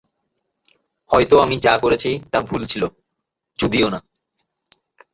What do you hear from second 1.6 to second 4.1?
যা করেছি তা ভুল ছিল--- চুদিও না!